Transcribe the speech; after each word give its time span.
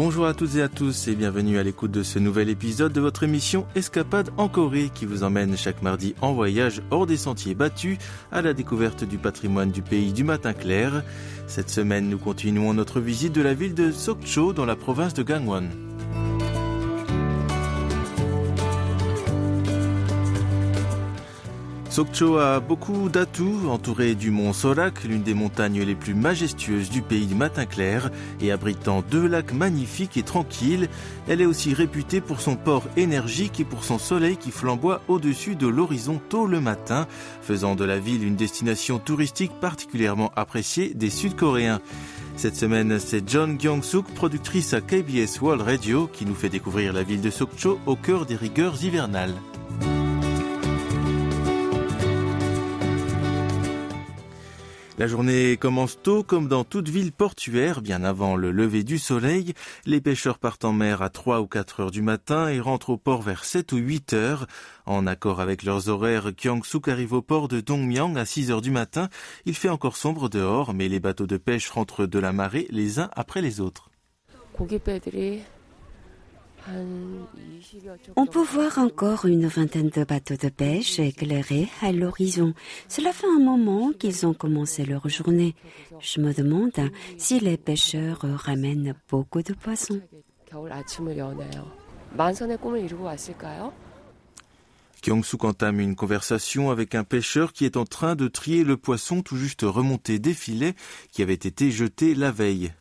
Bonjour 0.00 0.26
à 0.26 0.32
toutes 0.32 0.54
et 0.54 0.62
à 0.62 0.68
tous 0.68 1.08
et 1.08 1.16
bienvenue 1.16 1.58
à 1.58 1.64
l'écoute 1.64 1.90
de 1.90 2.04
ce 2.04 2.20
nouvel 2.20 2.50
épisode 2.50 2.92
de 2.92 3.00
votre 3.00 3.24
émission 3.24 3.66
Escapade 3.74 4.30
en 4.36 4.46
Corée 4.46 4.92
qui 4.94 5.06
vous 5.06 5.24
emmène 5.24 5.56
chaque 5.56 5.82
mardi 5.82 6.14
en 6.20 6.34
voyage 6.34 6.82
hors 6.92 7.04
des 7.04 7.16
sentiers 7.16 7.56
battus 7.56 7.98
à 8.30 8.40
la 8.40 8.54
découverte 8.54 9.02
du 9.02 9.18
patrimoine 9.18 9.72
du 9.72 9.82
pays 9.82 10.12
du 10.12 10.22
matin 10.22 10.52
clair. 10.52 11.02
Cette 11.48 11.68
semaine, 11.68 12.08
nous 12.08 12.18
continuons 12.18 12.74
notre 12.74 13.00
visite 13.00 13.32
de 13.32 13.42
la 13.42 13.54
ville 13.54 13.74
de 13.74 13.90
Sokcho 13.90 14.52
dans 14.52 14.66
la 14.66 14.76
province 14.76 15.14
de 15.14 15.24
Gangwon. 15.24 15.68
Sokcho 21.98 22.38
a 22.38 22.60
beaucoup 22.60 23.08
d'atouts, 23.08 23.68
entouré 23.68 24.14
du 24.14 24.30
mont 24.30 24.52
Sorak, 24.52 25.02
l'une 25.02 25.24
des 25.24 25.34
montagnes 25.34 25.82
les 25.82 25.96
plus 25.96 26.14
majestueuses 26.14 26.90
du 26.90 27.02
pays 27.02 27.26
du 27.26 27.34
matin 27.34 27.66
clair, 27.66 28.12
et 28.40 28.52
abritant 28.52 29.02
deux 29.10 29.26
lacs 29.26 29.52
magnifiques 29.52 30.16
et 30.16 30.22
tranquilles. 30.22 30.88
Elle 31.26 31.40
est 31.40 31.44
aussi 31.44 31.74
réputée 31.74 32.20
pour 32.20 32.40
son 32.40 32.54
port 32.54 32.84
énergique 32.96 33.58
et 33.58 33.64
pour 33.64 33.82
son 33.82 33.98
soleil 33.98 34.36
qui 34.36 34.52
flamboie 34.52 35.02
au-dessus 35.08 35.56
de 35.56 35.66
l'horizon 35.66 36.20
tôt 36.28 36.46
le 36.46 36.60
matin, 36.60 37.08
faisant 37.42 37.74
de 37.74 37.84
la 37.84 37.98
ville 37.98 38.22
une 38.22 38.36
destination 38.36 39.00
touristique 39.00 39.58
particulièrement 39.60 40.30
appréciée 40.36 40.94
des 40.94 41.10
Sud-Coréens. 41.10 41.80
Cette 42.36 42.54
semaine, 42.54 43.00
c'est 43.00 43.28
John 43.28 43.58
Gyong-suk, 43.58 44.06
productrice 44.14 44.72
à 44.72 44.80
KBS 44.80 45.40
World 45.40 45.62
Radio, 45.62 46.06
qui 46.06 46.26
nous 46.26 46.36
fait 46.36 46.48
découvrir 46.48 46.92
la 46.92 47.02
ville 47.02 47.22
de 47.22 47.30
Sokcho 47.30 47.80
au 47.86 47.96
cœur 47.96 48.24
des 48.24 48.36
rigueurs 48.36 48.84
hivernales. 48.84 49.34
La 54.98 55.06
journée 55.06 55.56
commence 55.56 56.02
tôt 56.02 56.24
comme 56.24 56.48
dans 56.48 56.64
toute 56.64 56.88
ville 56.88 57.12
portuaire, 57.12 57.82
bien 57.82 58.02
avant 58.02 58.34
le 58.34 58.50
lever 58.50 58.82
du 58.82 58.98
soleil. 58.98 59.54
Les 59.86 60.00
pêcheurs 60.00 60.40
partent 60.40 60.64
en 60.64 60.72
mer 60.72 61.02
à 61.02 61.08
3 61.08 61.40
ou 61.40 61.46
4 61.46 61.80
heures 61.80 61.90
du 61.92 62.02
matin 62.02 62.48
et 62.48 62.58
rentrent 62.58 62.90
au 62.90 62.96
port 62.96 63.22
vers 63.22 63.44
7 63.44 63.70
ou 63.70 63.76
8 63.76 64.12
heures. 64.14 64.48
En 64.86 65.06
accord 65.06 65.40
avec 65.40 65.62
leurs 65.62 65.88
horaires, 65.88 66.34
Kyung-suk 66.36 66.88
arrive 66.88 67.12
au 67.12 67.22
port 67.22 67.46
de 67.46 67.60
Dongmyang 67.60 68.16
à 68.16 68.24
6 68.24 68.50
heures 68.50 68.60
du 68.60 68.72
matin. 68.72 69.08
Il 69.46 69.54
fait 69.54 69.68
encore 69.68 69.96
sombre 69.96 70.28
dehors, 70.28 70.74
mais 70.74 70.88
les 70.88 70.98
bateaux 70.98 71.28
de 71.28 71.36
pêche 71.36 71.70
rentrent 71.70 72.06
de 72.06 72.18
la 72.18 72.32
marée 72.32 72.66
les 72.70 72.98
uns 72.98 73.10
après 73.14 73.40
les 73.40 73.60
autres. 73.60 73.90
On 78.16 78.26
peut 78.26 78.44
voir 78.44 78.78
encore 78.78 79.26
une 79.26 79.46
vingtaine 79.46 79.88
de 79.88 80.04
bateaux 80.04 80.36
de 80.36 80.48
pêche 80.48 80.98
éclairés 80.98 81.68
à 81.82 81.92
l'horizon. 81.92 82.54
Cela 82.88 83.12
fait 83.12 83.26
un 83.26 83.38
moment 83.38 83.92
qu'ils 83.92 84.26
ont 84.26 84.34
commencé 84.34 84.84
leur 84.84 85.08
journée. 85.08 85.54
Je 86.00 86.20
me 86.20 86.32
demande 86.32 86.72
si 87.16 87.40
les 87.40 87.56
pêcheurs 87.56 88.20
ramènent 88.22 88.94
beaucoup 89.10 89.42
de 89.42 89.54
poissons. 89.54 90.00
Kyung-suk 95.00 95.44
entame 95.44 95.80
une 95.80 95.94
conversation 95.94 96.70
avec 96.70 96.94
un 96.94 97.04
pêcheur 97.04 97.52
qui 97.52 97.64
est 97.64 97.76
en 97.76 97.84
train 97.84 98.16
de 98.16 98.28
trier 98.28 98.64
le 98.64 98.76
poisson 98.76 99.22
tout 99.22 99.36
juste 99.36 99.62
remonté 99.62 100.18
des 100.18 100.34
filets 100.34 100.74
qui 101.12 101.22
avait 101.22 101.34
été 101.34 101.70
jeté 101.70 102.14
la 102.14 102.32
veille. 102.32 102.72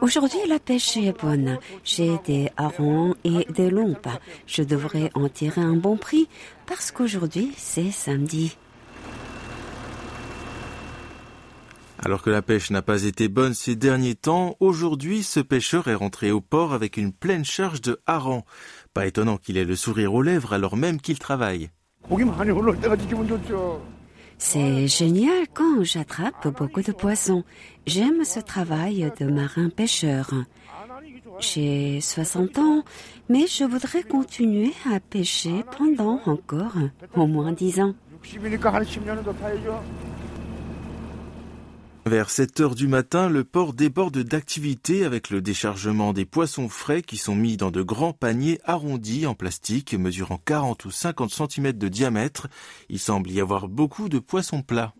Aujourd'hui, 0.00 0.40
la 0.48 0.58
pêche 0.58 0.96
est 0.96 1.18
bonne. 1.20 1.58
J'ai 1.84 2.18
des 2.26 2.50
harengs 2.56 3.14
et 3.24 3.46
des 3.52 3.70
lompes. 3.70 4.08
Je 4.46 4.62
devrais 4.62 5.10
en 5.14 5.28
tirer 5.28 5.60
un 5.60 5.76
bon 5.76 5.96
prix 5.96 6.28
parce 6.66 6.90
qu'aujourd'hui, 6.90 7.52
c'est 7.56 7.90
samedi. 7.90 8.56
Alors 12.04 12.22
que 12.22 12.30
la 12.30 12.42
pêche 12.42 12.70
n'a 12.70 12.82
pas 12.82 13.04
été 13.04 13.28
bonne 13.28 13.54
ces 13.54 13.76
derniers 13.76 14.16
temps, 14.16 14.56
aujourd'hui, 14.58 15.22
ce 15.22 15.38
pêcheur 15.38 15.86
est 15.86 15.94
rentré 15.94 16.32
au 16.32 16.40
port 16.40 16.72
avec 16.72 16.96
une 16.96 17.12
pleine 17.12 17.44
charge 17.44 17.80
de 17.80 18.00
harengs. 18.06 18.42
Pas 18.92 19.06
étonnant 19.06 19.36
qu'il 19.36 19.56
ait 19.56 19.64
le 19.64 19.76
sourire 19.76 20.12
aux 20.12 20.22
lèvres 20.22 20.52
alors 20.52 20.76
même 20.76 21.00
qu'il 21.00 21.20
travaille. 21.20 21.70
C'est 24.44 24.88
génial 24.88 25.46
quand 25.54 25.84
j'attrape 25.84 26.48
beaucoup 26.58 26.82
de 26.82 26.90
poissons. 26.90 27.44
J'aime 27.86 28.24
ce 28.24 28.40
travail 28.40 29.10
de 29.18 29.26
marin-pêcheur. 29.26 30.34
J'ai 31.38 32.00
60 32.00 32.58
ans, 32.58 32.82
mais 33.28 33.46
je 33.46 33.62
voudrais 33.64 34.02
continuer 34.02 34.72
à 34.92 34.98
pêcher 34.98 35.64
pendant 35.78 36.20
encore 36.26 36.74
au 37.14 37.26
moins 37.28 37.52
10 37.52 37.80
ans. 37.80 37.94
Vers 42.04 42.30
7 42.30 42.60
heures 42.60 42.74
du 42.74 42.88
matin, 42.88 43.28
le 43.28 43.44
port 43.44 43.72
déborde 43.72 44.18
d'activité 44.18 45.04
avec 45.04 45.30
le 45.30 45.40
déchargement 45.40 46.12
des 46.12 46.24
poissons 46.24 46.68
frais 46.68 47.00
qui 47.00 47.16
sont 47.16 47.36
mis 47.36 47.56
dans 47.56 47.70
de 47.70 47.80
grands 47.80 48.12
paniers 48.12 48.58
arrondis 48.64 49.24
en 49.24 49.34
plastique 49.34 49.94
mesurant 49.94 50.40
40 50.44 50.84
ou 50.84 50.90
50 50.90 51.30
cm 51.30 51.72
de 51.72 51.86
diamètre. 51.86 52.48
Il 52.88 52.98
semble 52.98 53.30
y 53.30 53.40
avoir 53.40 53.68
beaucoup 53.68 54.08
de 54.08 54.18
poissons 54.18 54.62
plats. 54.62 54.94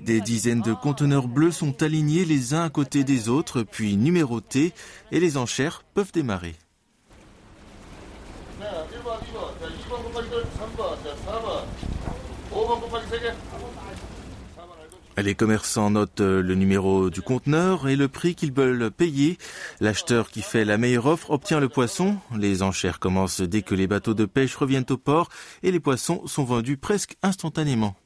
Des 0.00 0.20
dizaines 0.20 0.62
de 0.62 0.72
conteneurs 0.72 1.26
bleus 1.26 1.50
sont 1.50 1.82
alignés 1.82 2.24
les 2.24 2.54
uns 2.54 2.64
à 2.64 2.70
côté 2.70 3.02
des 3.02 3.28
autres, 3.28 3.64
puis 3.64 3.96
numérotés, 3.96 4.72
et 5.10 5.18
les 5.18 5.36
enchères 5.36 5.82
peuvent 5.94 6.12
démarrer. 6.12 6.54
Les 15.18 15.34
commerçants 15.34 15.90
notent 15.90 16.20
le 16.20 16.54
numéro 16.54 17.08
du 17.08 17.22
conteneur 17.22 17.88
et 17.88 17.96
le 17.96 18.06
prix 18.08 18.34
qu'ils 18.34 18.52
veulent 18.52 18.90
payer. 18.90 19.38
L'acheteur 19.80 20.30
qui 20.30 20.42
fait 20.42 20.64
la 20.64 20.76
meilleure 20.76 21.06
offre 21.06 21.30
obtient 21.30 21.58
le 21.58 21.70
poisson. 21.70 22.18
Les 22.36 22.62
enchères 22.62 22.98
commencent 22.98 23.40
dès 23.40 23.62
que 23.62 23.74
les 23.74 23.86
bateaux 23.86 24.14
de 24.14 24.26
pêche 24.26 24.54
reviennent 24.56 24.84
au 24.90 24.98
port 24.98 25.30
et 25.62 25.72
les 25.72 25.80
poissons 25.80 26.26
sont 26.26 26.44
vendus 26.44 26.76
presque 26.76 27.16
instantanément. 27.22 27.96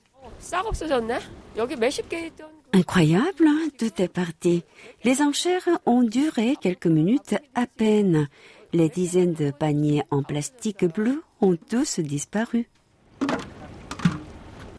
Incroyable, 2.73 3.49
tout 3.77 4.03
est 4.03 4.09
parti. 4.09 4.63
Les 5.03 5.23
enchères 5.23 5.69
ont 5.87 6.03
duré 6.03 6.55
quelques 6.61 6.87
minutes 6.87 7.35
à 7.57 7.67
peine. 7.67 8.29
Les 8.73 8.89
dizaines 8.89 9.35
de 9.35 9.51
paniers 9.51 10.05
en 10.13 10.23
plastique 10.23 10.85
bleu 10.85 11.25
ont 11.41 11.57
tous 11.57 11.99
disparu. 11.99 12.69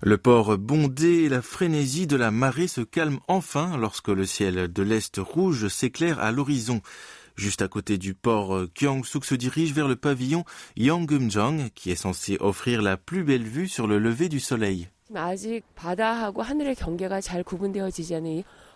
Le 0.01 0.17
port 0.17 0.57
bondé 0.57 1.23
et 1.23 1.29
la 1.29 1.41
frénésie 1.41 2.07
de 2.07 2.15
la 2.15 2.31
marée 2.31 2.69
se 2.69 2.79
calment 2.81 3.19
enfin 3.27 3.75
lorsque 3.77 4.07
le 4.07 4.25
ciel 4.25 4.71
de 4.71 4.81
l'Est 4.81 5.17
rouge 5.17 5.67
s'éclaire 5.67 6.19
à 6.19 6.31
l'horizon. 6.31 6.81
Juste 7.35 7.61
à 7.61 7.67
côté 7.67 7.97
du 7.97 8.13
port, 8.13 8.65
Gyeongsuk 8.75 9.25
se 9.25 9.35
dirige 9.35 9.73
vers 9.73 9.89
le 9.89 9.97
pavillon 9.97 10.45
Yonggumjang, 10.77 11.69
qui 11.75 11.91
est 11.91 11.95
censé 11.95 12.37
offrir 12.39 12.81
la 12.81 12.95
plus 12.95 13.25
belle 13.25 13.43
vue 13.43 13.67
sur 13.67 13.87
le 13.87 13.99
lever 13.99 14.29
du 14.29 14.39
soleil. 14.39 14.87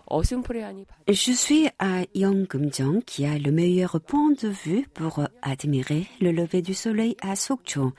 Je 0.10 1.32
suis 1.32 1.68
à 1.80 2.02
Yonggumjang 2.14 3.02
qui 3.06 3.26
a 3.26 3.38
le 3.38 3.52
meilleur 3.52 4.00
point 4.02 4.32
de 4.32 4.48
vue 4.48 4.88
pour 4.94 5.24
admirer 5.42 6.08
le 6.22 6.32
lever 6.32 6.62
du 6.62 6.74
soleil 6.74 7.16
à 7.22 7.36
Sokcho. 7.36 7.94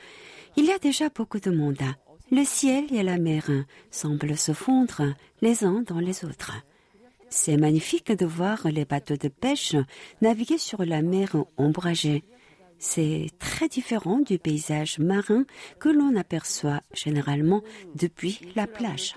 Il 0.57 0.67
y 0.67 0.73
a 0.73 0.79
déjà 0.79 1.09
beaucoup 1.09 1.41
de 1.41 1.51
monde. 1.51 1.83
Le 2.31 2.45
ciel 2.45 2.93
et 2.93 3.03
la 3.03 3.19
mer 3.19 3.45
semblent 3.91 4.37
se 4.37 4.53
fondre 4.53 5.03
les 5.43 5.65
uns 5.65 5.83
dans 5.83 6.01
les 6.01 6.25
autres. 6.25 6.53
C'est 7.29 7.57
magnifique 7.57 8.13
de 8.13 8.27
voir 8.27 8.67
les 8.69 8.85
bateaux 8.85 9.17
de 9.17 9.29
pêche 9.29 9.77
naviguer 10.23 10.59
sur 10.59 10.85
la 10.85 11.03
mer 11.03 11.37
ombragée. 11.57 12.25
C'est 12.79 13.29
très 13.39 13.69
différent 13.69 14.21
du 14.21 14.39
paysage 14.39 14.99
marin 14.99 15.45
que 15.81 15.89
l'on 15.89 16.15
aperçoit 16.17 16.81
généralement 16.93 17.63
depuis 17.95 18.41
la 18.55 18.67
plage. 18.67 19.15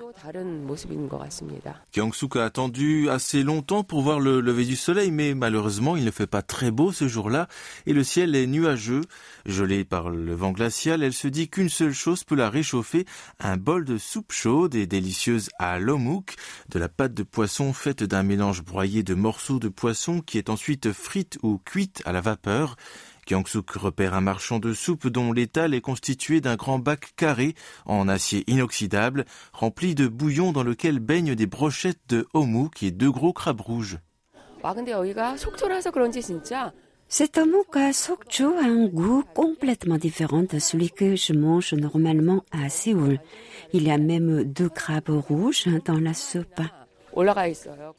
Kyung-suk 1.91 2.35
a 2.37 2.45
attendu 2.45 3.09
assez 3.09 3.43
longtemps 3.43 3.83
pour 3.83 4.01
voir 4.01 4.19
le 4.19 4.39
lever 4.39 4.65
du 4.65 4.75
soleil, 4.75 5.11
mais 5.11 5.33
malheureusement 5.33 5.97
il 5.97 6.05
ne 6.05 6.11
fait 6.11 6.27
pas 6.27 6.41
très 6.41 6.71
beau 6.71 6.91
ce 6.91 7.07
jour-là 7.07 7.47
et 7.85 7.93
le 7.93 8.03
ciel 8.03 8.35
est 8.35 8.47
nuageux. 8.47 9.01
Gelée 9.45 9.83
par 9.83 10.09
le 10.09 10.33
vent 10.33 10.51
glacial, 10.51 11.03
elle 11.03 11.13
se 11.13 11.27
dit 11.27 11.49
qu'une 11.49 11.69
seule 11.69 11.93
chose 11.93 12.23
peut 12.23 12.35
la 12.35 12.49
réchauffer, 12.49 13.05
un 13.39 13.57
bol 13.57 13.85
de 13.85 13.97
soupe 13.97 14.31
chaude 14.31 14.75
et 14.75 14.87
délicieuse 14.87 15.49
à 15.59 15.79
l'omouk, 15.79 16.35
de 16.69 16.79
la 16.79 16.89
pâte 16.89 17.13
de 17.13 17.23
poisson 17.23 17.73
faite 17.73 18.03
d'un 18.03 18.23
mélange 18.23 18.63
broyé 18.63 19.03
de 19.03 19.13
morceaux 19.13 19.59
de 19.59 19.69
poisson 19.69 20.21
qui 20.21 20.37
est 20.37 20.49
ensuite 20.49 20.91
frite 20.91 21.37
ou 21.43 21.57
cuite 21.57 22.01
à 22.05 22.11
la 22.11 22.21
vapeur. 22.21 22.75
Kyung-suk 23.29 23.69
repère 23.75 24.15
un 24.15 24.21
marchand 24.21 24.57
de 24.57 24.73
soupe 24.73 25.07
dont 25.07 25.31
l'étal 25.31 25.75
est 25.75 25.81
constitué 25.81 26.41
d'un 26.41 26.55
grand 26.55 26.79
bac 26.79 27.13
carré 27.15 27.53
en 27.85 28.07
acier 28.07 28.43
inoxydable, 28.47 29.23
rempli 29.53 29.93
de 29.93 30.07
bouillon 30.07 30.51
dans 30.51 30.63
lequel 30.63 30.97
baignent 30.97 31.35
des 31.35 31.45
brochettes 31.45 32.01
de 32.09 32.25
homouk 32.33 32.81
et 32.81 32.89
deux 32.89 33.11
gros 33.11 33.31
crabes 33.31 33.61
rouges. 33.61 33.99
Cet 37.07 37.37
amouk 37.37 37.75
à 37.75 37.93
Sokcho 37.93 38.55
a 38.57 38.65
un 38.65 38.87
goût 38.87 39.23
complètement 39.35 39.97
différent 39.97 40.41
de 40.41 40.57
celui 40.57 40.89
que 40.89 41.15
je 41.15 41.33
mange 41.33 41.73
normalement 41.73 42.43
à 42.51 42.67
Séoul. 42.69 43.19
Il 43.73 43.83
y 43.83 43.91
a 43.91 43.99
même 43.99 44.43
deux 44.43 44.69
crabes 44.69 45.09
rouges 45.09 45.67
dans 45.85 45.99
la 45.99 46.15
soupe. 46.15 46.61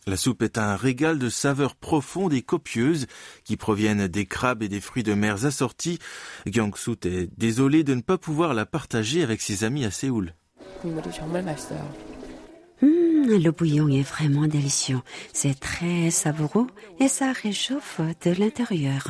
La 0.06 0.16
soupe 0.16 0.42
est 0.42 0.58
un 0.58 0.76
régal 0.76 1.18
de 1.18 1.28
saveurs 1.28 1.76
profondes 1.76 2.32
et 2.32 2.42
copieuses 2.42 3.06
qui 3.44 3.56
proviennent 3.56 4.06
des 4.08 4.26
crabes 4.26 4.62
et 4.62 4.68
des 4.68 4.80
fruits 4.80 5.02
de 5.02 5.14
mer 5.14 5.44
assortis. 5.44 5.98
Gyeong-soo 6.46 6.96
est 7.04 7.30
désolé 7.38 7.84
de 7.84 7.94
ne 7.94 8.00
pas 8.00 8.18
pouvoir 8.18 8.54
la 8.54 8.66
partager 8.66 9.22
avec 9.22 9.40
ses 9.42 9.64
amis 9.64 9.84
à 9.84 9.90
Séoul. 9.90 10.34
Hum, 12.82 13.26
le 13.26 13.50
bouillon 13.50 13.88
est 13.88 14.02
vraiment 14.02 14.46
délicieux. 14.46 15.00
C'est 15.32 15.58
très 15.58 16.10
savoureux 16.10 16.66
et 16.98 17.08
ça 17.08 17.32
réchauffe 17.32 18.00
de 18.24 18.30
l'intérieur. 18.30 19.06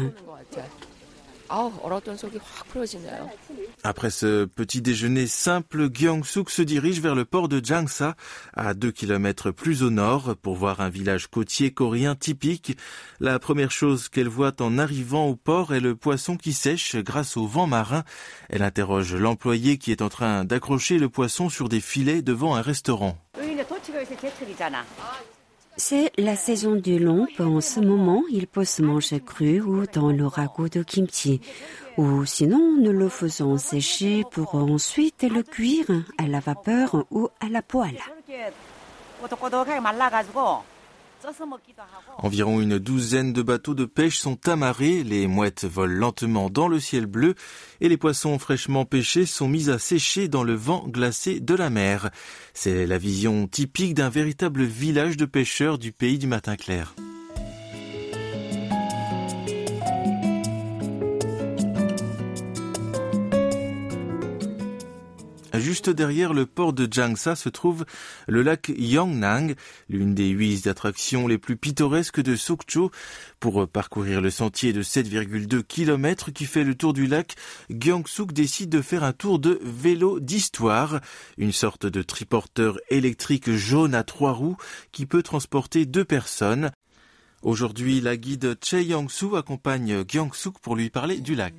Après 3.82 4.10
ce 4.10 4.44
petit 4.44 4.82
déjeuner 4.82 5.26
simple, 5.26 5.88
Gyeongsuk 5.90 6.48
se 6.48 6.62
dirige 6.62 7.00
vers 7.00 7.14
le 7.14 7.24
port 7.24 7.48
de 7.48 7.64
Jangsa, 7.64 8.14
à 8.54 8.74
deux 8.74 8.92
kilomètres 8.92 9.50
plus 9.50 9.82
au 9.82 9.90
nord, 9.90 10.36
pour 10.40 10.54
voir 10.54 10.80
un 10.80 10.88
village 10.88 11.26
côtier 11.26 11.72
coréen 11.72 12.14
typique. 12.14 12.76
La 13.18 13.38
première 13.38 13.72
chose 13.72 14.08
qu'elle 14.08 14.28
voit 14.28 14.60
en 14.60 14.78
arrivant 14.78 15.26
au 15.26 15.34
port 15.34 15.74
est 15.74 15.80
le 15.80 15.96
poisson 15.96 16.36
qui 16.36 16.52
sèche 16.52 16.96
grâce 16.96 17.36
au 17.36 17.46
vent 17.46 17.66
marin. 17.66 18.04
Elle 18.48 18.62
interroge 18.62 19.14
l'employé 19.14 19.78
qui 19.78 19.90
est 19.90 20.02
en 20.02 20.08
train 20.08 20.44
d'accrocher 20.44 20.98
le 20.98 21.08
poisson 21.08 21.48
sur 21.48 21.68
des 21.68 21.80
filets 21.80 22.22
devant 22.22 22.54
un 22.54 22.62
restaurant. 22.62 23.18
C'est 25.82 26.12
la 26.18 26.36
saison 26.36 26.76
du 26.76 26.98
long. 26.98 27.26
En 27.38 27.62
ce 27.62 27.80
moment, 27.80 28.22
il 28.30 28.46
peut 28.46 28.66
se 28.66 28.82
manger 28.82 29.18
cru 29.18 29.62
ou 29.62 29.86
dans 29.86 30.12
le 30.12 30.26
ragoût 30.26 30.68
de 30.68 30.82
kimchi. 30.82 31.40
Ou 31.96 32.26
sinon, 32.26 32.76
nous 32.76 32.92
le 32.92 33.08
faisons 33.08 33.56
sécher 33.56 34.24
pour 34.30 34.54
ensuite 34.56 35.22
le 35.22 35.42
cuire 35.42 35.90
à 36.18 36.26
la 36.28 36.40
vapeur 36.40 37.06
ou 37.10 37.30
à 37.40 37.48
la 37.48 37.62
poêle. 37.62 37.98
Environ 42.18 42.60
une 42.60 42.78
douzaine 42.78 43.32
de 43.32 43.42
bateaux 43.42 43.74
de 43.74 43.84
pêche 43.84 44.18
sont 44.18 44.48
amarrés, 44.48 45.02
les 45.02 45.26
mouettes 45.26 45.64
volent 45.64 45.98
lentement 45.98 46.50
dans 46.50 46.68
le 46.68 46.80
ciel 46.80 47.06
bleu 47.06 47.34
et 47.80 47.88
les 47.88 47.96
poissons 47.96 48.38
fraîchement 48.38 48.84
pêchés 48.84 49.26
sont 49.26 49.48
mis 49.48 49.70
à 49.70 49.78
sécher 49.78 50.28
dans 50.28 50.44
le 50.44 50.54
vent 50.54 50.86
glacé 50.88 51.40
de 51.40 51.54
la 51.54 51.70
mer. 51.70 52.10
C'est 52.54 52.86
la 52.86 52.98
vision 52.98 53.46
typique 53.46 53.94
d'un 53.94 54.08
véritable 54.08 54.64
village 54.64 55.16
de 55.16 55.24
pêcheurs 55.24 55.78
du 55.78 55.92
pays 55.92 56.18
du 56.18 56.26
matin 56.26 56.56
clair. 56.56 56.94
Juste 65.70 65.88
derrière 65.88 66.34
le 66.34 66.46
port 66.46 66.72
de 66.72 66.88
Jangsa 66.90 67.36
se 67.36 67.48
trouve 67.48 67.86
le 68.26 68.42
lac 68.42 68.72
Yongnang, 68.76 69.54
l'une 69.88 70.16
des 70.16 70.26
huit 70.30 70.66
attractions 70.66 71.28
les 71.28 71.38
plus 71.38 71.56
pittoresques 71.56 72.20
de 72.20 72.34
Sokcho. 72.34 72.90
Pour 73.38 73.68
parcourir 73.68 74.20
le 74.20 74.30
sentier 74.30 74.72
de 74.72 74.82
7,2 74.82 75.62
km 75.62 76.32
qui 76.32 76.46
fait 76.46 76.64
le 76.64 76.74
tour 76.74 76.92
du 76.92 77.06
lac, 77.06 77.36
Gyeongsuk 77.70 78.32
décide 78.32 78.68
de 78.70 78.82
faire 78.82 79.04
un 79.04 79.12
tour 79.12 79.38
de 79.38 79.60
vélo 79.62 80.18
d'histoire, 80.18 80.98
une 81.38 81.52
sorte 81.52 81.86
de 81.86 82.02
triporteur 82.02 82.76
électrique 82.88 83.52
jaune 83.52 83.94
à 83.94 84.02
trois 84.02 84.32
roues 84.32 84.56
qui 84.90 85.06
peut 85.06 85.22
transporter 85.22 85.86
deux 85.86 86.04
personnes. 86.04 86.72
Aujourd'hui, 87.42 88.00
la 88.00 88.16
guide 88.16 88.58
Che 88.60 88.82
Young-soo 88.82 89.36
accompagne 89.36 90.02
Gyeongsuk 90.02 90.58
pour 90.58 90.74
lui 90.74 90.90
parler 90.90 91.20
du 91.20 91.36
lac. 91.36 91.54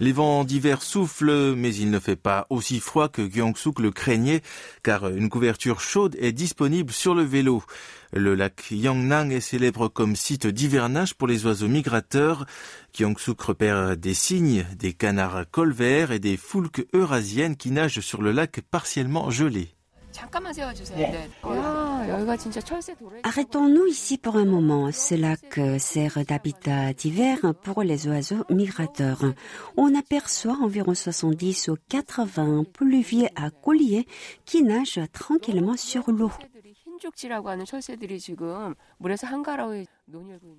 Les 0.00 0.12
vents 0.12 0.42
d'hiver 0.44 0.82
soufflent, 0.82 1.54
mais 1.54 1.74
il 1.74 1.90
ne 1.90 2.00
fait 2.00 2.16
pas 2.16 2.46
aussi 2.50 2.80
froid 2.80 3.08
que 3.08 3.22
Gyeongsuk 3.22 3.78
le 3.78 3.92
craignait, 3.92 4.42
car 4.82 5.08
une 5.08 5.28
couverture 5.28 5.80
chaude 5.80 6.16
est 6.18 6.32
disponible 6.32 6.92
sur 6.92 7.14
le 7.14 7.22
vélo. 7.22 7.62
Le 8.12 8.34
lac 8.34 8.70
Yangnang 8.70 9.30
est 9.30 9.40
célèbre 9.40 9.88
comme 9.88 10.16
site 10.16 10.46
d'hivernage 10.46 11.14
pour 11.14 11.28
les 11.28 11.46
oiseaux 11.46 11.68
migrateurs. 11.68 12.46
Gyeongsuk 12.94 13.40
repère 13.40 13.96
des 13.96 14.14
cygnes, 14.14 14.66
des 14.76 14.92
canards 14.92 15.44
colverts 15.50 16.10
et 16.10 16.18
des 16.18 16.36
foulques 16.36 16.84
eurasiennes 16.92 17.56
qui 17.56 17.70
nagent 17.70 18.00
sur 18.00 18.22
le 18.22 18.32
lac 18.32 18.60
partiellement 18.70 19.30
gelé. 19.30 19.68
Arrêtons-nous 23.22 23.86
ici 23.86 24.18
pour 24.18 24.36
un 24.36 24.44
moment. 24.44 24.92
Ce 24.92 25.14
lac 25.14 25.60
sert 25.78 26.24
d'habitat 26.24 26.92
d'hiver 26.92 27.38
pour 27.62 27.82
les 27.82 28.08
oiseaux 28.08 28.44
migrateurs. 28.50 29.24
On 29.76 29.94
aperçoit 29.94 30.58
environ 30.60 30.94
70 30.94 31.68
ou 31.68 31.76
80 31.88 32.64
pluviers 32.72 33.28
à 33.36 33.50
collier 33.50 34.06
qui 34.44 34.62
nagent 34.62 35.00
tranquillement 35.12 35.76
sur 35.76 36.10
l'eau. 36.10 36.32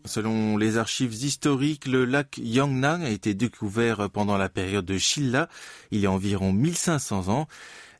Selon 0.06 0.58
les 0.58 0.78
archives 0.78 1.14
historiques, 1.14 1.86
le 1.88 2.06
lac 2.06 2.38
Yangnang 2.38 3.04
a 3.04 3.10
été 3.10 3.34
découvert 3.34 4.10
pendant 4.10 4.38
la 4.38 4.50
période 4.50 4.86
de 4.86 4.98
Shilla, 4.98 5.48
il 5.92 6.00
y 6.00 6.06
a 6.06 6.12
environ 6.12 6.52
1500 6.52 7.30
ans. 7.30 7.48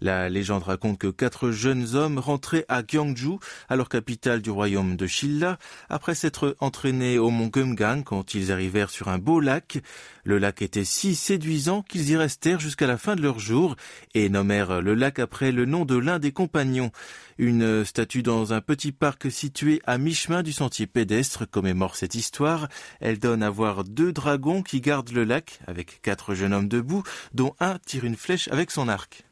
La 0.02 0.30
légende 0.30 0.64
raconte 0.64 0.98
que 0.98 1.08
quatre 1.08 1.52
jeunes 1.52 1.96
hommes 1.96 2.20
rentraient 2.20 2.66
à 2.68 2.82
Gyeongju, 2.86 3.38
alors 3.70 3.90
capitale 3.90 4.42
du 4.42 4.52
royaume 4.52 4.96
de 4.96 5.08
Shilla, 5.08 5.58
après 5.90 6.16
s'être 6.16 6.56
entraînés 6.60 7.18
au 7.18 7.30
mont 7.30 7.50
Geumgang 7.54 8.04
quand 8.04 8.34
ils 8.34 8.52
arrivèrent 8.52 8.90
sur 8.90 9.08
un 9.08 9.18
beau 9.18 9.40
lac. 9.40 9.80
Le 10.26 10.38
lac 10.38 10.62
était 10.62 10.86
si 10.86 11.16
séduisant 11.16 11.82
qu'ils 11.82 12.10
y 12.10 12.16
restèrent 12.16 12.60
jusqu'à 12.60 12.88
la 12.88 12.98
fin 12.98 13.16
de 13.16 13.22
leur 13.22 13.40
jour 13.40 13.76
et 14.14 14.30
nommèrent 14.30 14.82
le 14.82 14.94
lac 14.94 15.20
après 15.20 15.52
le 15.52 15.66
nom 15.66 15.86
de 15.86 15.98
l'un 15.98 16.20
des 16.20 16.32
compagnons. 16.32 16.92
Une 17.38 17.84
statue 17.84 18.24
dans 18.24 18.54
un 18.54 18.62
petit 18.62 18.92
parc 18.92 19.32
situé 19.32 19.82
à 19.86 19.98
mi-chemin 19.98 20.44
du 20.44 20.54
sentier 20.54 20.88
pédestre 20.88 21.50
commémore 21.50 21.96
cette 21.96 22.16
histoire. 22.16 22.68
Elle 23.00 23.20
donne 23.20 23.44
à 23.44 23.50
voir 23.50 23.84
deux 23.84 24.14
dragons 24.14 24.62
qui 24.62 24.82
gardent 24.82 25.12
le 25.12 25.24
lac 25.24 25.60
avec 25.68 26.02
quatre 26.02 26.36
jeunes 26.36 26.54
hommes 26.54 26.68
debout, 26.68 27.04
dont 27.34 27.56
un 27.60 27.80
tire 27.80 28.06
une 28.06 28.16
flèche 28.16 28.48
avec 28.50 28.72
son 28.72 28.88
arc. 28.88 29.26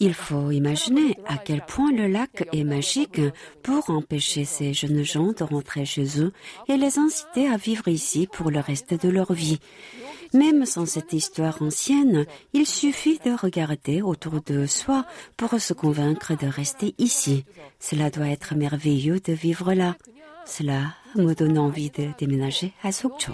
Il 0.00 0.14
faut 0.14 0.50
imaginer 0.50 1.18
à 1.26 1.36
quel 1.36 1.64
point 1.64 1.92
le 1.92 2.06
lac 2.06 2.48
est 2.52 2.64
magique 2.64 3.20
pour 3.62 3.90
empêcher 3.90 4.44
ces 4.44 4.72
jeunes 4.72 5.02
gens 5.02 5.32
de 5.32 5.44
rentrer 5.44 5.84
chez 5.84 6.20
eux 6.20 6.32
et 6.68 6.76
les 6.76 6.98
inciter 6.98 7.48
à 7.48 7.56
vivre 7.56 7.88
ici 7.88 8.26
pour 8.30 8.50
le 8.50 8.60
reste 8.60 8.94
de 8.94 9.10
leur 9.10 9.32
vie. 9.32 9.58
Même 10.32 10.64
sans 10.64 10.86
cette 10.86 11.12
histoire 11.12 11.60
ancienne, 11.60 12.24
il 12.54 12.66
suffit 12.66 13.18
de 13.18 13.32
regarder 13.32 14.00
autour 14.00 14.40
de 14.40 14.64
soi 14.64 15.04
pour 15.36 15.60
se 15.60 15.74
convaincre 15.74 16.34
de 16.34 16.46
rester 16.46 16.94
ici. 16.96 17.44
Cela 17.78 18.08
doit 18.08 18.28
être 18.28 18.54
merveilleux 18.54 19.20
de 19.20 19.34
vivre 19.34 19.74
là. 19.74 19.96
Cela 20.46 20.94
me 21.14 21.34
donne 21.34 21.58
envie 21.58 21.90
de 21.90 22.08
déménager 22.18 22.72
à 22.82 22.92
Sokcho. 22.92 23.32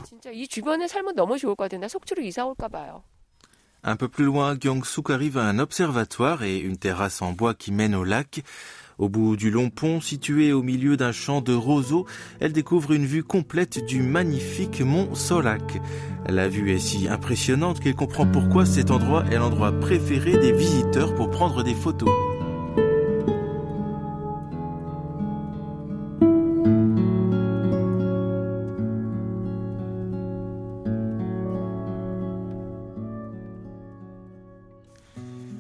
Un 3.85 3.97
peu 3.97 4.09
plus 4.09 4.25
loin, 4.25 4.57
Gyeongsuk 4.57 5.11
arrive 5.11 5.39
à 5.39 5.45
un 5.45 5.59
observatoire 5.59 6.43
et 6.43 6.59
une 6.59 6.77
terrasse 6.77 7.23
en 7.23 7.33
bois 7.33 7.55
qui 7.55 7.71
mène 7.73 7.95
au 7.95 8.05
lac. 8.05 8.43
Au 8.99 9.09
bout 9.09 9.37
du 9.37 9.53
long 9.53 9.71
pont, 9.71 10.01
situé 10.01 10.53
au 10.53 10.63
milieu 10.63 10.97
d'un 10.97 11.13
champ 11.13 11.41
de 11.41 11.55
roseaux, 11.55 12.05
elle 12.41 12.53
découvre 12.53 12.93
une 12.93 13.07
vue 13.07 13.23
complète 13.23 13.87
du 13.87 14.03
magnifique 14.03 14.81
mont 14.81 15.15
Solak. 15.15 15.81
La 16.29 16.49
vue 16.49 16.73
est 16.73 16.81
si 16.81 17.07
impressionnante 17.07 17.79
qu'elle 17.79 17.95
comprend 17.95 18.27
pourquoi 18.27 18.67
cet 18.67 18.91
endroit 18.91 19.25
est 19.31 19.37
l'endroit 19.37 19.71
préféré 19.71 20.37
des 20.39 20.53
visiteurs 20.53 21.15
pour 21.15 21.31
prendre 21.31 21.63
des 21.63 21.75
photos. 21.75 22.11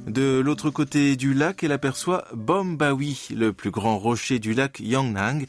De 0.09 0.41
l'autre 0.41 0.71
côté 0.71 1.17
du 1.17 1.35
lac, 1.35 1.62
elle 1.62 1.73
aperçoit 1.73 2.25
Bombawi, 2.33 3.29
le 3.37 3.53
plus 3.53 3.71
grand 3.71 3.99
rocher 3.99 4.38
du 4.38 4.55
lac 4.55 4.81
Yangnang. 4.81 5.45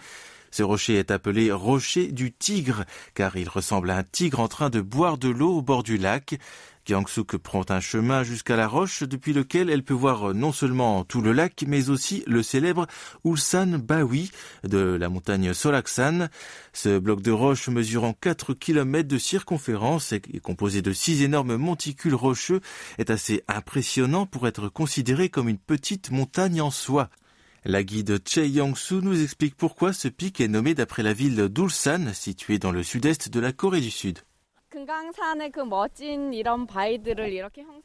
Ce 0.52 0.64
rocher 0.64 0.96
est 0.96 1.12
appelé 1.12 1.50
rocher 1.50 2.12
du 2.12 2.34
tigre, 2.34 2.84
car 3.14 3.38
il 3.38 3.48
ressemble 3.48 3.90
à 3.90 3.98
un 3.98 4.04
tigre 4.04 4.42
en 4.42 4.50
train 4.50 4.70
de 4.70 4.82
boire 4.82 5.18
de 5.18 5.30
l'eau 5.30 5.56
au 5.56 5.62
bord 5.62 5.84
du 5.84 5.98
lac. 5.98 6.38
Gyeongsuk 6.90 7.38
prend 7.38 7.64
un 7.70 7.80
chemin 7.80 8.24
jusqu'à 8.24 8.56
la 8.56 8.68
roche 8.68 9.04
depuis 9.04 9.32
lequel 9.32 9.70
elle 9.70 9.84
peut 9.84 9.94
voir 9.94 10.34
non 10.34 10.52
seulement 10.52 11.04
tout 11.04 11.22
le 11.22 11.34
lac, 11.34 11.64
mais 11.68 11.92
aussi 11.92 12.24
le 12.26 12.42
célèbre 12.42 12.88
Ulsan 13.24 13.78
Bawi 13.78 14.32
de 14.64 14.80
la 14.80 15.08
montagne 15.08 15.54
Solaksan. 15.54 16.30
Ce 16.74 16.98
bloc 16.98 17.22
de 17.22 17.30
roche 17.30 17.70
mesurant 17.70 18.14
4 18.20 18.56
km 18.56 19.08
de 19.08 19.20
circonférence 19.20 20.14
et 20.14 20.22
composé 20.42 20.82
de 20.82 20.92
six 20.92 21.22
énormes 21.22 21.58
monticules 21.58 22.16
rocheux 22.16 22.60
est 22.98 23.12
assez 23.12 23.44
impressionnant 23.48 24.26
pour 24.26 24.48
être 24.48 24.68
considéré 24.68 25.30
comme 25.30 25.48
une 25.48 25.60
petite 25.60 26.10
montagne 26.10 26.60
en 26.60 26.72
soi. 26.72 27.12
La 27.66 27.84
guide 27.84 28.20
Che 28.28 28.48
Yong-soo 28.48 29.02
nous 29.02 29.22
explique 29.22 29.56
pourquoi 29.56 29.94
ce 29.94 30.08
pic 30.08 30.42
est 30.42 30.48
nommé 30.48 30.74
d'après 30.74 31.04
la 31.04 31.14
ville 31.14 31.50
d'Ulsan, 31.50 32.14
située 32.16 32.58
dans 32.58 32.72
le 32.72 32.82
sud-est 32.82 33.30
de 33.30 33.40
la 33.40 33.52
Corée 33.52 33.82
du 33.82 33.92
Sud. 33.92 34.20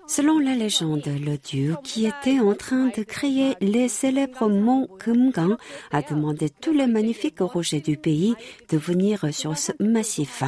Selon 0.07 0.39
la 0.39 0.55
légende, 0.55 1.07
le 1.07 1.37
dieu 1.37 1.77
qui 1.83 2.07
était 2.07 2.41
en 2.41 2.55
train 2.55 2.87
de 2.87 3.03
créer 3.03 3.55
les 3.61 3.89
célèbres 3.89 4.49
monts 4.49 4.87
Kumgang 4.99 5.57
a 5.93 6.03
demandé 6.03 6.51
tous 6.51 6.73
les 6.73 6.87
magnifiques 6.87 7.41
rochers 7.41 7.81
du 7.81 7.97
pays 7.97 8.35
de 8.71 8.77
venir 8.77 9.33
sur 9.33 9.57
ce 9.57 9.73
massif. 9.81 10.43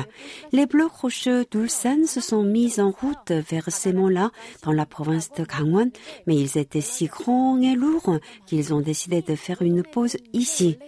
Les 0.52 0.66
blocs 0.66 0.92
rocheux 0.92 1.44
d'Ulsan 1.50 2.06
se 2.06 2.20
sont 2.20 2.42
mis 2.42 2.80
en 2.80 2.90
route 2.90 3.30
vers 3.30 3.70
ces 3.70 3.92
monts-là 3.92 4.30
dans 4.62 4.72
la 4.72 4.86
province 4.86 5.30
de 5.32 5.44
Gangwon, 5.44 5.90
mais 6.26 6.36
ils 6.36 6.58
étaient 6.58 6.80
si 6.80 7.06
grands 7.06 7.60
et 7.60 7.74
lourds 7.74 8.18
qu'ils 8.46 8.74
ont 8.74 8.80
décidé 8.80 9.22
de 9.22 9.34
faire 9.34 9.62
une 9.62 9.82
pause 9.82 10.16
ici. 10.32 10.78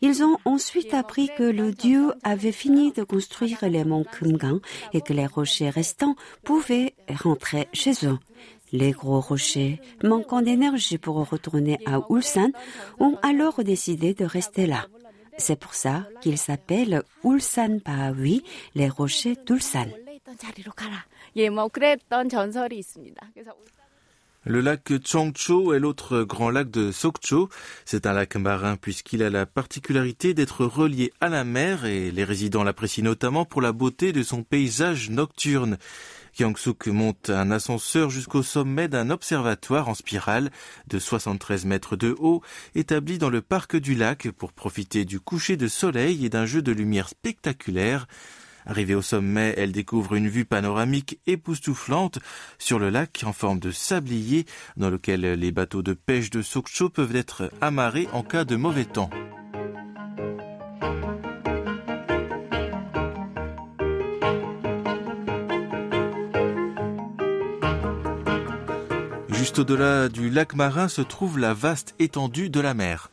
Ils 0.00 0.22
ont 0.22 0.38
ensuite 0.44 0.94
appris 0.94 1.28
que 1.36 1.42
le 1.42 1.72
dieu 1.72 2.12
avait 2.22 2.52
fini 2.52 2.92
de 2.92 3.02
construire 3.02 3.58
les 3.68 3.84
monts 3.84 4.04
Kumgang 4.04 4.60
et 4.92 5.00
que 5.00 5.12
les 5.12 5.26
rochers 5.26 5.70
restants 5.70 6.14
pouvaient 6.44 6.94
rentrer 7.08 7.68
chez 7.72 7.92
eux. 8.04 8.18
Les 8.70 8.92
gros 8.92 9.20
rochers, 9.20 9.80
manquant 10.04 10.42
d'énergie 10.42 10.98
pour 10.98 11.16
retourner 11.28 11.78
à 11.86 12.00
Ulsan, 12.10 12.50
ont 13.00 13.16
alors 13.22 13.64
décidé 13.64 14.14
de 14.14 14.24
rester 14.24 14.66
là. 14.66 14.86
C'est 15.38 15.58
pour 15.58 15.74
ça 15.74 16.06
qu'ils 16.20 16.38
s'appellent 16.38 17.02
Ulsan 17.24 17.78
Bawi, 17.84 18.44
les 18.74 18.88
rochers 18.88 19.36
d'Ulsan. 19.46 19.86
Le 24.44 24.60
lac 24.60 24.92
Chongcho 25.04 25.74
est 25.74 25.80
l'autre 25.80 26.22
grand 26.22 26.50
lac 26.50 26.70
de 26.70 26.92
Sokcho. 26.92 27.48
C'est 27.84 28.06
un 28.06 28.12
lac 28.12 28.36
marin 28.36 28.76
puisqu'il 28.76 29.22
a 29.24 29.30
la 29.30 29.46
particularité 29.46 30.32
d'être 30.32 30.64
relié 30.64 31.12
à 31.20 31.28
la 31.28 31.42
mer 31.42 31.84
et 31.84 32.12
les 32.12 32.24
résidents 32.24 32.62
l'apprécient 32.62 33.04
notamment 33.04 33.44
pour 33.44 33.60
la 33.60 33.72
beauté 33.72 34.12
de 34.12 34.22
son 34.22 34.44
paysage 34.44 35.10
nocturne. 35.10 35.76
Gyeongsuk 36.34 36.86
monte 36.86 37.30
un 37.30 37.50
ascenseur 37.50 38.10
jusqu'au 38.10 38.44
sommet 38.44 38.86
d'un 38.86 39.10
observatoire 39.10 39.88
en 39.88 39.94
spirale 39.94 40.50
de 40.86 41.00
73 41.00 41.64
mètres 41.64 41.96
de 41.96 42.14
haut 42.18 42.40
établi 42.76 43.18
dans 43.18 43.30
le 43.30 43.42
parc 43.42 43.76
du 43.76 43.96
lac 43.96 44.30
pour 44.30 44.52
profiter 44.52 45.04
du 45.04 45.18
coucher 45.18 45.56
de 45.56 45.66
soleil 45.66 46.24
et 46.24 46.28
d'un 46.28 46.46
jeu 46.46 46.62
de 46.62 46.70
lumière 46.70 47.08
spectaculaire. 47.08 48.06
Arrivée 48.68 48.94
au 48.94 49.00
sommet, 49.00 49.54
elle 49.56 49.72
découvre 49.72 50.14
une 50.14 50.28
vue 50.28 50.44
panoramique 50.44 51.20
époustouflante 51.26 52.18
sur 52.58 52.78
le 52.78 52.90
lac 52.90 53.22
en 53.24 53.32
forme 53.32 53.60
de 53.60 53.70
sablier 53.70 54.44
dans 54.76 54.90
lequel 54.90 55.22
les 55.22 55.52
bateaux 55.52 55.82
de 55.82 55.94
pêche 55.94 56.28
de 56.28 56.42
Sokcho 56.42 56.90
peuvent 56.90 57.16
être 57.16 57.50
amarrés 57.62 58.08
en 58.12 58.22
cas 58.22 58.44
de 58.44 58.56
mauvais 58.56 58.84
temps. 58.84 59.08
Juste 69.30 69.60
au-delà 69.60 70.10
du 70.10 70.28
lac 70.28 70.54
marin 70.54 70.88
se 70.88 71.00
trouve 71.00 71.38
la 71.38 71.54
vaste 71.54 71.94
étendue 71.98 72.50
de 72.50 72.60
la 72.60 72.74
mer. 72.74 73.10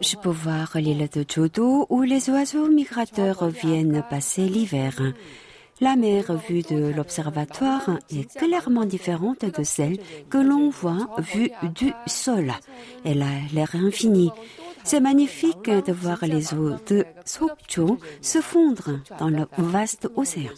Je 0.00 0.16
peux 0.16 0.28
voir 0.28 0.70
l'île 0.74 1.08
de 1.12 1.24
Jodo 1.28 1.86
où 1.88 2.02
les 2.02 2.30
oiseaux 2.30 2.68
migrateurs 2.68 3.46
viennent 3.48 4.04
passer 4.08 4.42
l'hiver. 4.42 4.94
La 5.80 5.94
mer 5.96 6.32
vue 6.48 6.62
de 6.62 6.92
l'observatoire 6.96 7.98
est 8.10 8.34
clairement 8.34 8.86
différente 8.86 9.44
de 9.44 9.62
celle 9.62 9.98
que 10.30 10.38
l'on 10.38 10.70
voit 10.70 11.06
vue 11.18 11.50
du 11.74 11.92
sol. 12.06 12.52
Elle 13.04 13.22
a 13.22 13.34
l'air 13.52 13.74
infinie. 13.74 14.32
C'est 14.84 15.00
magnifique 15.00 15.68
de 15.68 15.92
voir 15.92 16.18
les 16.22 16.54
eaux 16.54 16.76
de 16.88 17.04
Sokcho 17.24 17.98
se 18.22 18.40
fondre 18.40 19.00
dans 19.18 19.28
le 19.28 19.46
vaste 19.58 20.08
océan. 20.16 20.52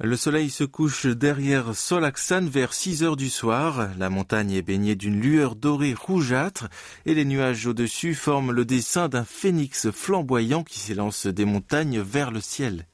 Le 0.00 0.16
soleil 0.16 0.48
se 0.48 0.62
couche 0.62 1.06
derrière 1.06 1.74
Solaksan 1.74 2.46
vers 2.46 2.72
6 2.72 3.02
heures 3.02 3.16
du 3.16 3.28
soir. 3.28 3.88
La 3.98 4.10
montagne 4.10 4.52
est 4.52 4.62
baignée 4.62 4.94
d'une 4.94 5.20
lueur 5.20 5.56
dorée 5.56 5.92
rougeâtre 5.92 6.68
et 7.04 7.14
les 7.14 7.24
nuages 7.24 7.66
au-dessus 7.66 8.14
forment 8.14 8.52
le 8.52 8.64
dessin 8.64 9.08
d'un 9.08 9.24
phénix 9.24 9.90
flamboyant 9.90 10.62
qui 10.62 10.78
s'élance 10.78 11.26
des 11.26 11.44
montagnes 11.44 11.98
vers 11.98 12.30
le 12.30 12.40
ciel. 12.40 12.86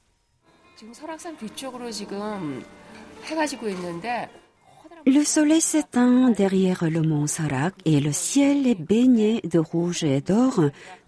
Le 5.05 5.23
soleil 5.23 5.61
s'éteint 5.61 6.31
derrière 6.31 6.89
le 6.89 7.01
mont 7.03 7.27
Sarak 7.27 7.75
et 7.85 7.99
le 7.99 8.11
ciel 8.11 8.65
est 8.65 8.81
baigné 8.81 9.41
de 9.41 9.59
rouge 9.59 10.03
et 10.03 10.21
d'or, 10.21 10.59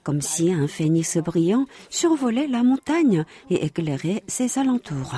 comme 0.04 0.22
si 0.22 0.54
un 0.54 0.68
phénix 0.68 1.18
brillant 1.18 1.66
survolait 1.90 2.48
la 2.48 2.62
montagne 2.62 3.26
et 3.50 3.66
éclairait 3.66 4.22
ses 4.28 4.60
alentours. 4.60 5.16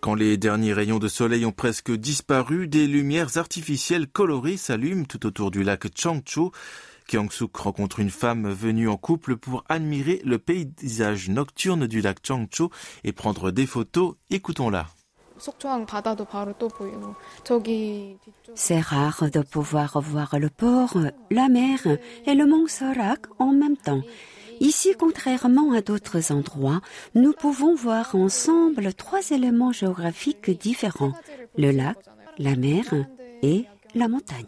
Quand 0.00 0.14
les 0.14 0.36
derniers 0.36 0.72
rayons 0.72 0.98
de 0.98 1.08
soleil 1.08 1.44
ont 1.46 1.52
presque 1.52 1.92
disparu, 1.92 2.68
des 2.68 2.86
lumières 2.86 3.38
artificielles 3.38 4.06
colorées 4.08 4.56
s'allument 4.56 5.04
tout 5.04 5.26
autour 5.26 5.50
du 5.50 5.62
lac 5.62 5.86
Changcho. 5.96 6.52
Kyung-suk 7.06 7.56
rencontre 7.56 8.00
une 8.00 8.10
femme 8.10 8.50
venue 8.50 8.88
en 8.88 8.96
couple 8.96 9.36
pour 9.36 9.64
admirer 9.68 10.20
le 10.24 10.38
paysage 10.38 11.28
nocturne 11.28 11.86
du 11.86 12.00
lac 12.00 12.18
Changcho 12.26 12.70
et 13.04 13.12
prendre 13.12 13.50
des 13.50 13.66
photos. 13.66 14.14
Écoutons-la. 14.30 14.86
C'est 18.54 18.80
rare 18.80 19.30
de 19.32 19.40
pouvoir 19.40 20.00
voir 20.00 20.38
le 20.38 20.50
port, 20.50 20.98
la 21.30 21.48
mer 21.48 21.86
et 22.26 22.34
le 22.34 22.46
mont 22.46 22.66
Sorak 22.66 23.26
en 23.38 23.52
même 23.52 23.76
temps. 23.78 24.02
Ici, 24.60 24.94
contrairement 24.98 25.72
à 25.72 25.80
d'autres 25.80 26.32
endroits, 26.32 26.82
nous 27.14 27.32
pouvons 27.32 27.74
voir 27.74 28.14
ensemble 28.14 28.92
trois 28.92 29.30
éléments 29.30 29.72
géographiques 29.72 30.50
différents, 30.50 31.14
le 31.56 31.70
lac, 31.70 31.96
la 32.38 32.56
mer 32.56 32.84
et 33.42 33.64
la 33.94 34.08
montagne. 34.08 34.44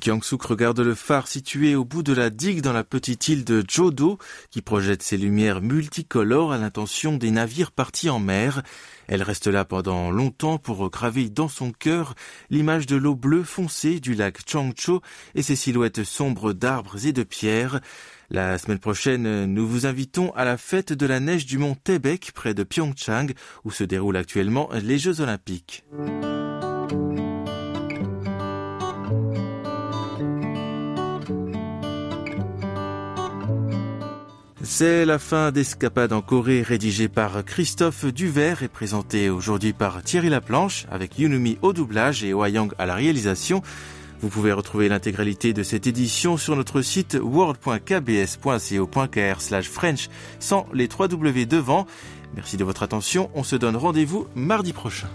Gyeongsuk 0.00 0.42
regarde 0.42 0.80
le 0.80 0.94
phare 0.94 1.28
situé 1.28 1.74
au 1.74 1.84
bout 1.84 2.02
de 2.02 2.12
la 2.12 2.30
digue 2.30 2.62
dans 2.62 2.72
la 2.72 2.82
petite 2.82 3.28
île 3.28 3.44
de 3.44 3.62
Jodo 3.68 4.18
qui 4.50 4.62
projette 4.62 5.02
ses 5.02 5.16
lumières 5.16 5.60
multicolores 5.60 6.52
à 6.52 6.58
l'intention 6.58 7.16
des 7.16 7.30
navires 7.30 7.70
partis 7.70 8.10
en 8.10 8.18
mer. 8.18 8.62
Elle 9.06 9.22
reste 9.22 9.46
là 9.46 9.64
pendant 9.64 10.10
longtemps 10.10 10.58
pour 10.58 10.88
graver 10.90 11.28
dans 11.28 11.48
son 11.48 11.72
cœur 11.72 12.14
l'image 12.50 12.86
de 12.86 12.96
l'eau 12.96 13.14
bleue 13.14 13.44
foncée 13.44 14.00
du 14.00 14.14
lac 14.14 14.38
Changcho 14.48 15.02
et 15.34 15.42
ses 15.42 15.56
silhouettes 15.56 16.04
sombres 16.04 16.52
d'arbres 16.52 17.06
et 17.06 17.12
de 17.12 17.22
pierres. 17.22 17.80
La 18.30 18.56
semaine 18.56 18.78
prochaine, 18.78 19.44
nous 19.44 19.68
vous 19.68 19.84
invitons 19.84 20.32
à 20.34 20.44
la 20.44 20.56
fête 20.56 20.94
de 20.94 21.06
la 21.06 21.20
neige 21.20 21.44
du 21.44 21.58
mont 21.58 21.74
Tebek 21.74 22.32
près 22.32 22.54
de 22.54 22.62
Pyeongchang 22.62 23.32
où 23.64 23.70
se 23.70 23.84
déroulent 23.84 24.16
actuellement 24.16 24.70
les 24.72 24.98
Jeux 24.98 25.20
olympiques. 25.20 25.84
C'est 34.74 35.04
la 35.04 35.18
fin 35.18 35.52
d'Escapade 35.52 36.14
en 36.14 36.22
Corée 36.22 36.62
rédigée 36.62 37.08
par 37.08 37.44
Christophe 37.44 38.06
Duvert 38.06 38.62
et 38.62 38.68
présentée 38.68 39.28
aujourd'hui 39.28 39.74
par 39.74 40.02
Thierry 40.02 40.30
Laplanche 40.30 40.86
avec 40.90 41.18
Yunumi 41.18 41.58
au 41.60 41.74
doublage 41.74 42.24
et 42.24 42.32
Wayang 42.32 42.72
à 42.78 42.86
la 42.86 42.94
réalisation. 42.94 43.60
Vous 44.22 44.30
pouvez 44.30 44.50
retrouver 44.50 44.88
l'intégralité 44.88 45.52
de 45.52 45.62
cette 45.62 45.86
édition 45.86 46.38
sur 46.38 46.56
notre 46.56 46.80
site 46.80 47.18
world.kbs.co.kr 47.22 49.40
slash 49.42 49.68
French 49.68 50.08
sans 50.40 50.66
les 50.72 50.88
3 50.88 51.08
W 51.08 51.44
devant. 51.44 51.86
Merci 52.34 52.56
de 52.56 52.64
votre 52.64 52.82
attention. 52.82 53.30
On 53.34 53.44
se 53.44 53.56
donne 53.56 53.76
rendez-vous 53.76 54.26
mardi 54.34 54.72
prochain. 54.72 55.10